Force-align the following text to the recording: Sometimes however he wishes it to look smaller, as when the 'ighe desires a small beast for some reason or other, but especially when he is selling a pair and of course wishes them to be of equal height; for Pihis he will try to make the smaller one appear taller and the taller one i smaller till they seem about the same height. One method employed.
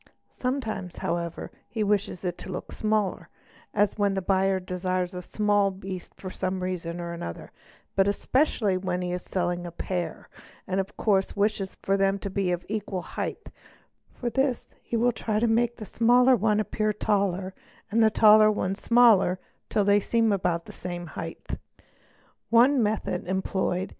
Sometimes 0.31 0.95
however 0.95 1.51
he 1.69 1.83
wishes 1.83 2.25
it 2.25 2.35
to 2.39 2.51
look 2.51 2.71
smaller, 2.71 3.29
as 3.71 3.99
when 3.99 4.15
the 4.15 4.25
'ighe 4.27 4.57
desires 4.65 5.13
a 5.13 5.21
small 5.21 5.69
beast 5.69 6.15
for 6.15 6.31
some 6.31 6.63
reason 6.63 6.99
or 6.99 7.13
other, 7.23 7.51
but 7.95 8.07
especially 8.07 8.77
when 8.77 9.03
he 9.03 9.11
is 9.11 9.21
selling 9.21 9.63
a 9.63 9.71
pair 9.71 10.27
and 10.65 10.79
of 10.79 10.97
course 10.97 11.35
wishes 11.35 11.77
them 11.85 12.17
to 12.17 12.31
be 12.31 12.49
of 12.51 12.65
equal 12.67 13.03
height; 13.03 13.49
for 14.11 14.31
Pihis 14.31 14.69
he 14.81 14.97
will 14.97 15.11
try 15.11 15.39
to 15.39 15.45
make 15.45 15.77
the 15.77 15.85
smaller 15.85 16.35
one 16.35 16.59
appear 16.59 16.93
taller 16.93 17.53
and 17.91 18.01
the 18.01 18.09
taller 18.09 18.51
one 18.51 18.71
i 18.71 18.73
smaller 18.73 19.39
till 19.69 19.83
they 19.83 19.99
seem 19.99 20.31
about 20.31 20.65
the 20.65 20.71
same 20.73 21.05
height. 21.13 21.59
One 22.49 22.81
method 22.81 23.27
employed. 23.27 23.89